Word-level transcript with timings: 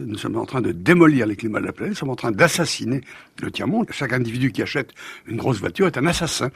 Nous 0.00 0.18
sommes 0.18 0.36
en 0.36 0.44
train 0.44 0.60
de 0.60 0.72
démolir 0.72 1.24
les 1.24 1.36
climats 1.36 1.60
de 1.60 1.66
la 1.66 1.72
planète, 1.72 1.92
nous 1.92 1.96
sommes 1.96 2.10
en 2.10 2.16
train 2.16 2.32
d'assassiner 2.32 3.00
le 3.40 3.52
tiers-monde. 3.52 3.86
Chaque 3.92 4.12
individu 4.12 4.50
qui 4.50 4.60
achète 4.60 4.90
une 5.24 5.36
grosse 5.36 5.60
voiture 5.60 5.86
est 5.86 5.96
un 5.96 6.06
assassin 6.08 6.50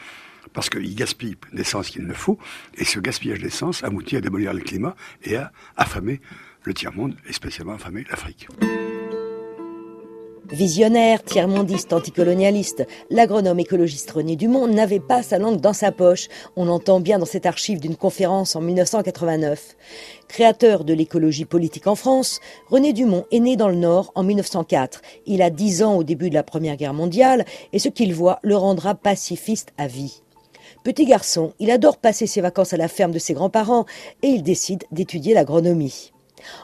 parce 0.52 0.68
qu'il 0.68 0.92
gaspille 0.96 1.36
l'essence 1.52 1.90
qu'il 1.90 2.04
ne 2.04 2.14
faut, 2.14 2.36
et 2.76 2.84
ce 2.84 2.98
gaspillage 2.98 3.38
d'essence 3.38 3.84
aboutit 3.84 4.16
à 4.16 4.20
démolir 4.20 4.52
le 4.52 4.60
climat 4.60 4.96
et 5.22 5.36
à 5.36 5.52
affamer 5.76 6.20
le 6.64 6.74
tiers-monde, 6.74 7.14
et 7.28 7.32
spécialement 7.32 7.74
affamer 7.74 8.04
l'Afrique. 8.10 8.48
Visionnaire, 10.50 11.22
tiers-mondiste, 11.22 11.92
anticolonialiste, 11.92 12.86
l'agronome 13.10 13.60
écologiste 13.60 14.10
René 14.12 14.34
Dumont 14.34 14.66
n'avait 14.66 14.98
pas 14.98 15.22
sa 15.22 15.38
langue 15.38 15.60
dans 15.60 15.74
sa 15.74 15.92
poche. 15.92 16.28
On 16.56 16.64
l'entend 16.64 17.00
bien 17.00 17.18
dans 17.18 17.26
cette 17.26 17.44
archive 17.44 17.80
d'une 17.80 17.96
conférence 17.96 18.56
en 18.56 18.62
1989. 18.62 19.76
Créateur 20.26 20.84
de 20.84 20.94
l'écologie 20.94 21.44
politique 21.44 21.86
en 21.86 21.94
France, 21.94 22.40
René 22.70 22.94
Dumont 22.94 23.26
est 23.30 23.40
né 23.40 23.56
dans 23.56 23.68
le 23.68 23.74
Nord 23.74 24.10
en 24.14 24.22
1904. 24.22 25.02
Il 25.26 25.42
a 25.42 25.50
10 25.50 25.82
ans 25.82 25.96
au 25.96 26.02
début 26.02 26.30
de 26.30 26.34
la 26.34 26.42
Première 26.42 26.76
Guerre 26.76 26.94
mondiale 26.94 27.44
et 27.74 27.78
ce 27.78 27.90
qu'il 27.90 28.14
voit 28.14 28.38
le 28.42 28.56
rendra 28.56 28.94
pacifiste 28.94 29.74
à 29.76 29.86
vie. 29.86 30.22
Petit 30.82 31.04
garçon, 31.04 31.52
il 31.58 31.70
adore 31.70 31.98
passer 31.98 32.26
ses 32.26 32.40
vacances 32.40 32.72
à 32.72 32.78
la 32.78 32.88
ferme 32.88 33.12
de 33.12 33.18
ses 33.18 33.34
grands-parents 33.34 33.84
et 34.22 34.28
il 34.28 34.42
décide 34.42 34.84
d'étudier 34.92 35.34
l'agronomie. 35.34 36.12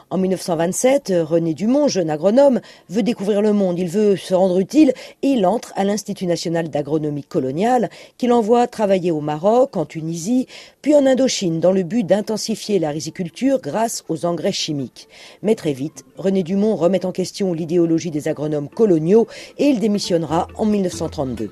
En 0.09 0.17
1927, 0.17 1.13
René 1.23 1.53
Dumont, 1.53 1.87
jeune 1.87 2.09
agronome, 2.09 2.61
veut 2.89 3.03
découvrir 3.03 3.41
le 3.41 3.53
monde, 3.53 3.79
il 3.79 3.87
veut 3.87 4.15
se 4.15 4.33
rendre 4.33 4.59
utile 4.59 4.93
et 5.21 5.27
il 5.27 5.45
entre 5.45 5.73
à 5.75 5.83
l'Institut 5.83 6.25
national 6.25 6.69
d'agronomie 6.69 7.23
coloniale 7.23 7.89
qu'il 8.17 8.33
envoie 8.33 8.67
travailler 8.67 9.11
au 9.11 9.21
Maroc, 9.21 9.77
en 9.77 9.85
Tunisie, 9.85 10.47
puis 10.81 10.95
en 10.95 11.05
Indochine 11.05 11.59
dans 11.59 11.71
le 11.71 11.83
but 11.83 12.05
d'intensifier 12.05 12.79
la 12.79 12.89
riziculture 12.89 13.59
grâce 13.61 14.03
aux 14.09 14.25
engrais 14.25 14.51
chimiques. 14.51 15.07
Mais 15.41 15.55
très 15.55 15.73
vite, 15.73 16.05
René 16.17 16.43
Dumont 16.43 16.75
remet 16.75 17.05
en 17.05 17.11
question 17.11 17.53
l'idéologie 17.53 18.11
des 18.11 18.27
agronomes 18.27 18.69
coloniaux 18.69 19.27
et 19.57 19.65
il 19.65 19.79
démissionnera 19.79 20.47
en 20.55 20.65
1932. 20.65 21.51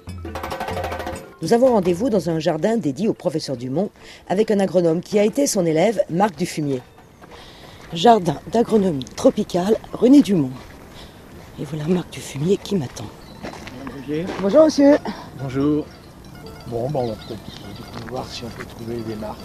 Nous 1.41 1.51
avons 1.51 1.73
rendez-vous 1.73 2.09
dans 2.09 2.29
un 2.29 2.39
jardin 2.39 2.77
dédié 2.77 3.09
au 3.09 3.13
professeur 3.13 3.57
Dumont 3.57 3.89
avec 4.29 4.49
un 4.49 4.61
agronome 4.61 5.01
qui 5.01 5.19
a 5.19 5.25
été 5.25 5.45
son 5.45 5.65
élève, 5.65 6.01
Marc 6.09 6.37
Dufumier. 6.37 6.81
Jardin 7.95 8.37
d'agronomie 8.51 9.05
tropicale, 9.05 9.77
René 9.93 10.21
Dumont. 10.21 10.49
Et 11.59 11.65
voilà 11.65 11.85
Marc 11.85 12.11
Dufumier 12.11 12.57
qui 12.57 12.75
m'attend. 12.75 13.05
Bonjour 14.41 14.65
monsieur. 14.65 14.97
Bonjour. 15.41 15.85
Bon, 16.67 16.89
bon 16.89 17.01
on 17.01 17.07
va 17.09 17.13
peut-être 17.13 18.09
voir 18.09 18.25
si 18.27 18.43
on 18.43 18.49
peut 18.49 18.65
trouver 18.65 18.97
des 19.07 19.15
marches. 19.15 19.39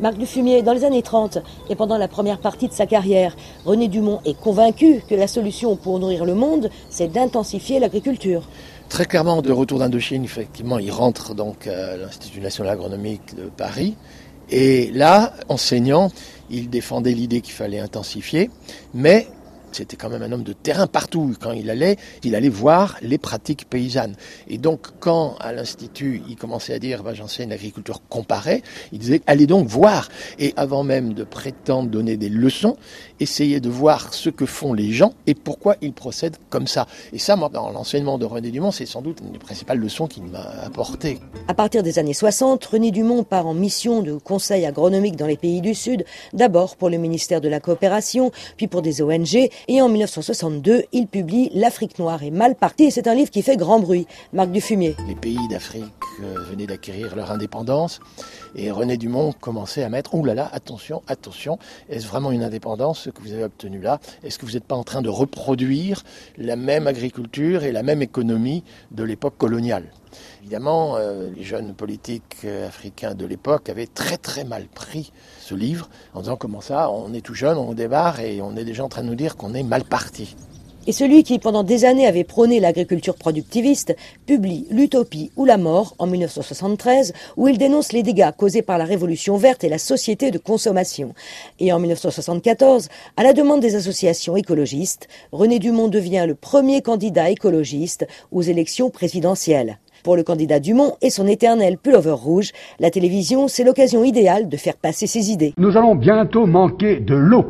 Marc 0.00 0.16
Dufumier, 0.16 0.62
dans 0.62 0.72
les 0.72 0.84
années 0.84 1.02
30 1.02 1.38
et 1.70 1.74
pendant 1.74 1.96
la 1.96 2.08
première 2.08 2.38
partie 2.38 2.68
de 2.68 2.72
sa 2.72 2.86
carrière, 2.86 3.34
René 3.64 3.88
Dumont 3.88 4.20
est 4.24 4.38
convaincu 4.38 5.02
que 5.08 5.14
la 5.14 5.26
solution 5.26 5.76
pour 5.76 5.98
nourrir 5.98 6.24
le 6.24 6.34
monde, 6.34 6.70
c'est 6.90 7.08
d'intensifier 7.08 7.78
l'agriculture. 7.78 8.42
Très 8.88 9.06
clairement, 9.06 9.40
de 9.40 9.52
retour 9.52 9.78
d'Indochine, 9.78 10.24
effectivement, 10.24 10.78
il 10.78 10.90
rentre 10.90 11.34
donc 11.34 11.66
à 11.66 11.96
l'Institut 11.96 12.40
national 12.40 12.72
agronomique 12.74 13.34
de 13.34 13.44
Paris. 13.44 13.96
Et 14.50 14.90
là, 14.92 15.32
enseignant, 15.48 16.10
il 16.50 16.70
défendait 16.70 17.12
l'idée 17.12 17.40
qu'il 17.40 17.54
fallait 17.54 17.80
intensifier, 17.80 18.50
mais 18.94 19.26
c'était 19.72 19.96
quand 19.96 20.08
même 20.08 20.22
un 20.22 20.32
homme 20.32 20.42
de 20.42 20.52
terrain 20.52 20.86
partout. 20.86 21.34
Quand 21.40 21.52
il 21.52 21.70
allait, 21.70 21.96
il 22.24 22.34
allait 22.34 22.48
voir 22.48 22.96
les 23.02 23.18
pratiques 23.18 23.68
paysannes. 23.68 24.16
Et 24.48 24.58
donc, 24.58 24.86
quand 25.00 25.36
à 25.40 25.52
l'Institut, 25.52 26.22
il 26.28 26.36
commençait 26.36 26.74
à 26.74 26.78
dire, 26.78 27.02
bah, 27.02 27.14
j'enseigne 27.14 27.50
l'agriculture 27.50 28.00
comparée, 28.08 28.62
il 28.92 28.98
disait, 28.98 29.22
allez 29.26 29.46
donc 29.46 29.68
voir. 29.68 30.08
Et 30.38 30.52
avant 30.56 30.82
même 30.82 31.14
de 31.14 31.24
prétendre 31.24 31.90
donner 31.90 32.16
des 32.16 32.28
leçons, 32.28 32.76
essayez 33.20 33.60
de 33.60 33.68
voir 33.68 34.14
ce 34.14 34.30
que 34.30 34.46
font 34.46 34.72
les 34.72 34.92
gens 34.92 35.12
et 35.26 35.34
pourquoi 35.34 35.76
ils 35.80 35.92
procèdent 35.92 36.36
comme 36.50 36.66
ça. 36.66 36.86
Et 37.12 37.18
ça, 37.18 37.36
moi, 37.36 37.48
dans 37.48 37.70
l'enseignement 37.70 38.18
de 38.18 38.24
René 38.24 38.50
Dumont, 38.50 38.70
c'est 38.70 38.86
sans 38.86 39.02
doute 39.02 39.20
une 39.20 39.32
des 39.32 39.38
principales 39.38 39.78
leçons 39.78 40.06
qu'il 40.06 40.24
m'a 40.24 40.44
apportées. 40.64 41.18
À 41.48 41.54
partir 41.54 41.82
des 41.82 41.98
années 41.98 42.14
60, 42.14 42.64
René 42.64 42.90
Dumont 42.90 43.24
part 43.24 43.46
en 43.46 43.54
mission 43.54 44.02
de 44.02 44.14
conseil 44.14 44.66
agronomique 44.66 45.16
dans 45.16 45.26
les 45.26 45.36
pays 45.36 45.60
du 45.60 45.74
Sud, 45.74 46.04
d'abord 46.32 46.76
pour 46.76 46.90
le 46.90 46.98
ministère 46.98 47.40
de 47.40 47.48
la 47.48 47.60
Coopération, 47.60 48.30
puis 48.56 48.66
pour 48.66 48.82
des 48.82 49.02
ONG, 49.02 49.48
et 49.68 49.80
en 49.82 49.88
1962, 49.88 50.84
il 50.92 51.06
publie 51.06 51.50
L'Afrique 51.54 51.98
noire 51.98 52.22
est 52.22 52.30
mal 52.30 52.54
partie. 52.54 52.90
C'est 52.90 53.08
un 53.08 53.14
livre 53.14 53.30
qui 53.30 53.42
fait 53.42 53.56
grand 53.56 53.80
bruit. 53.80 54.06
Marc 54.32 54.50
Dufumier. 54.50 54.96
Les 55.08 55.14
pays 55.14 55.48
d'Afrique 55.50 55.84
euh, 56.22 56.34
venaient 56.50 56.66
d'acquérir 56.66 57.16
leur 57.16 57.30
indépendance 57.30 58.00
et 58.54 58.70
René 58.70 58.96
Dumont 58.96 59.32
commençait 59.32 59.82
à 59.82 59.88
mettre, 59.88 60.14
ouh 60.14 60.24
là 60.24 60.34
là, 60.34 60.48
attention, 60.52 61.02
attention, 61.08 61.58
est-ce 61.88 62.06
vraiment 62.06 62.30
une 62.30 62.42
indépendance 62.42 63.00
ce 63.00 63.10
que 63.10 63.20
vous 63.22 63.32
avez 63.32 63.44
obtenu 63.44 63.80
là? 63.80 64.00
Est-ce 64.22 64.38
que 64.38 64.46
vous 64.46 64.52
n'êtes 64.52 64.64
pas 64.64 64.76
en 64.76 64.84
train 64.84 65.02
de 65.02 65.08
reproduire 65.08 66.02
la 66.38 66.56
même 66.56 66.86
agriculture 66.86 67.64
et 67.64 67.72
la 67.72 67.82
même 67.82 68.02
économie 68.02 68.64
de 68.90 69.02
l'époque 69.02 69.36
coloniale? 69.36 69.84
Évidemment, 70.42 70.96
euh, 70.96 71.28
les 71.34 71.42
jeunes 71.42 71.74
politiques 71.74 72.38
euh, 72.44 72.68
africains 72.68 73.14
de 73.14 73.26
l'époque 73.26 73.68
avaient 73.68 73.86
très 73.86 74.16
très 74.16 74.44
mal 74.44 74.66
pris 74.66 75.12
ce 75.40 75.54
livre 75.54 75.88
en 76.14 76.20
disant 76.20 76.36
comment 76.36 76.60
ça, 76.60 76.90
on 76.90 77.12
est 77.12 77.20
tout 77.20 77.34
jeune, 77.34 77.58
on 77.58 77.74
débarre 77.74 78.20
et 78.20 78.40
on 78.40 78.56
est 78.56 78.64
déjà 78.64 78.84
en 78.84 78.88
train 78.88 79.02
de 79.02 79.08
nous 79.08 79.14
dire 79.14 79.36
qu'on 79.36 79.54
est 79.54 79.62
mal 79.62 79.84
parti. 79.84 80.36
Et 80.88 80.92
celui 80.92 81.24
qui, 81.24 81.40
pendant 81.40 81.64
des 81.64 81.84
années, 81.84 82.06
avait 82.06 82.22
prôné 82.22 82.60
l'agriculture 82.60 83.16
productiviste, 83.16 83.96
publie 84.24 84.66
L'Utopie 84.70 85.32
ou 85.36 85.44
la 85.44 85.58
mort 85.58 85.96
en 85.98 86.06
1973, 86.06 87.12
où 87.36 87.48
il 87.48 87.58
dénonce 87.58 87.92
les 87.92 88.04
dégâts 88.04 88.30
causés 88.36 88.62
par 88.62 88.78
la 88.78 88.84
Révolution 88.84 89.36
verte 89.36 89.64
et 89.64 89.68
la 89.68 89.78
société 89.78 90.30
de 90.30 90.38
consommation. 90.38 91.12
Et 91.58 91.72
en 91.72 91.80
1974, 91.80 92.88
à 93.16 93.24
la 93.24 93.32
demande 93.32 93.60
des 93.60 93.74
associations 93.74 94.36
écologistes, 94.36 95.08
René 95.32 95.58
Dumont 95.58 95.88
devient 95.88 96.24
le 96.26 96.36
premier 96.36 96.82
candidat 96.82 97.30
écologiste 97.30 98.06
aux 98.30 98.42
élections 98.42 98.90
présidentielles. 98.90 99.78
Pour 100.06 100.14
le 100.14 100.22
candidat 100.22 100.60
Dumont 100.60 100.92
et 101.02 101.10
son 101.10 101.26
éternel 101.26 101.78
pullover 101.78 102.12
rouge, 102.12 102.52
la 102.78 102.92
télévision, 102.92 103.48
c'est 103.48 103.64
l'occasion 103.64 104.04
idéale 104.04 104.48
de 104.48 104.56
faire 104.56 104.76
passer 104.76 105.08
ses 105.08 105.32
idées. 105.32 105.52
Nous 105.58 105.76
allons 105.76 105.96
bientôt 105.96 106.46
manquer 106.46 107.00
de 107.00 107.16
l'eau. 107.16 107.44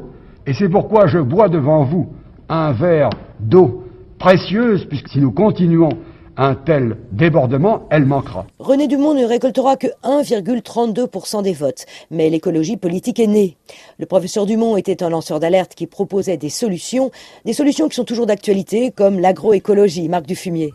Et 0.47 0.55
c'est 0.55 0.71
pourquoi 0.71 1.06
je 1.06 1.19
bois 1.19 1.50
devant 1.50 1.84
vous 1.84 2.06
un 2.49 2.72
verre 2.72 3.11
d'eau 3.41 3.84
précieuse, 4.19 4.87
puisque 4.87 5.09
si 5.09 5.19
nous 5.19 5.33
continuons 5.33 5.91
un 6.39 6.55
tel 6.55 6.97
débordement, 7.12 7.83
elle 7.91 8.06
manquera. 8.06 8.47
René 8.59 8.89
Dumont 8.89 9.12
ne 9.12 9.27
récoltera 9.27 9.77
que 9.77 9.89
1,32% 10.03 11.43
des 11.43 11.53
votes, 11.53 11.84
mais 12.11 12.31
l'écologie 12.31 12.78
politique 12.78 13.21
est 13.21 13.27
née. 13.27 13.59
Le 13.99 14.06
professeur 14.06 14.47
Dumont 14.47 14.78
était 14.78 15.03
un 15.03 15.11
lanceur 15.11 15.41
d'alerte 15.41 15.75
qui 15.75 15.87
proposait 15.87 16.39
des 16.39 16.49
solutions, 16.49 17.11
des 17.45 17.53
solutions 17.53 17.87
qui 17.91 17.97
sont 17.97 18.05
toujours 18.05 18.25
d'actualité, 18.25 18.93
comme 18.93 19.21
l'agroécologie, 19.21 20.09
Marc 20.09 20.25
Dufumier 20.25 20.72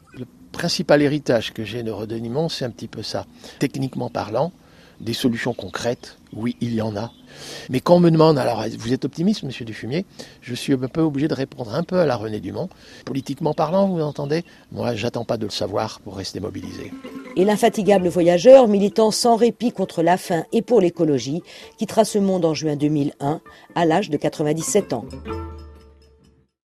principal 0.52 1.02
héritage 1.02 1.54
que 1.54 1.64
j'ai 1.64 1.84
de 1.84 1.92
Redonimont, 1.92 2.50
c'est 2.50 2.66
un 2.66 2.70
petit 2.70 2.88
peu 2.88 3.04
ça. 3.04 3.26
Techniquement 3.60 4.10
parlant, 4.10 4.52
des 5.02 5.14
solutions 5.14 5.54
concrètes, 5.54 6.18
oui, 6.34 6.56
il 6.62 6.74
y 6.74 6.82
en 6.82 6.96
a. 6.96 7.12
Mais 7.70 7.80
quand 7.80 7.96
on 7.96 8.00
me 8.00 8.12
demande, 8.12 8.38
alors 8.38 8.64
vous 8.78 8.94
êtes 8.94 9.06
optimiste, 9.06 9.44
monsieur 9.44 9.66
Dufumier, 9.66 10.06
je 10.42 10.54
suis 10.54 10.74
un 10.74 10.78
peu 10.78 11.02
obligé 11.02 11.28
de 11.28 11.34
répondre 11.34 11.74
un 11.74 11.84
peu 11.84 12.00
à 12.00 12.06
la 12.06 12.16
René 12.16 12.40
Dumont. 12.40 12.70
Politiquement 13.06 13.54
parlant, 13.54 13.88
vous 13.88 14.02
entendez 14.02 14.44
Moi, 14.72 14.96
j'attends 14.96 15.26
pas 15.26 15.38
de 15.38 15.46
le 15.46 15.52
savoir 15.52 16.00
pour 16.02 16.18
rester 16.18 16.40
mobilisé. 16.40 16.92
Et 17.36 17.46
l'infatigable 17.46 18.08
voyageur, 18.10 18.68
militant 18.68 19.12
sans 19.12 19.36
répit 19.36 19.72
contre 19.72 20.04
la 20.04 20.18
faim 20.18 20.46
et 20.52 20.62
pour 20.62 20.82
l'écologie, 20.82 21.42
quittera 21.78 22.06
ce 22.06 22.20
monde 22.20 22.46
en 22.46 22.54
juin 22.54 22.76
2001, 22.76 23.42
à 23.76 23.86
l'âge 23.86 24.10
de 24.10 24.18
97 24.18 24.94
ans. 24.94 25.06